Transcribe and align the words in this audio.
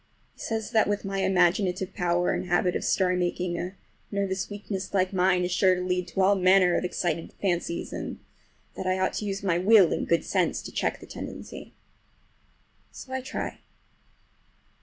He 0.33 0.39
says 0.39 0.71
that 0.71 0.87
with 0.87 1.05
my 1.05 1.19
imaginative 1.19 1.93
power 1.93 2.31
and 2.33 2.47
habit 2.47 2.75
of 2.75 2.83
story 2.83 3.15
making 3.15 3.59
a 3.59 3.75
nervous 4.09 4.49
weakness 4.49 4.95
like 4.95 5.13
mine 5.13 5.43
is 5.45 5.51
sure 5.51 5.75
to 5.75 5.81
lead 5.81 6.07
to 6.07 6.21
all 6.21 6.33
manner 6.33 6.75
of 6.75 6.83
excited 6.83 7.33
fancies, 7.39 7.93
and 7.93 8.17
that 8.75 8.87
I 8.87 8.97
ought 8.97 9.13
to 9.17 9.25
use 9.25 9.43
my 9.43 9.59
will 9.59 9.93
and 9.93 10.07
good 10.07 10.25
sense 10.25 10.63
to 10.63 10.71
check 10.71 11.01
the 11.01 11.05
tendency. 11.05 11.75
So 12.91 13.13
I 13.13 13.21
try. 13.21 13.59